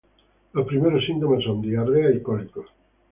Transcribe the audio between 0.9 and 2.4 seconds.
síntomas son diarrea y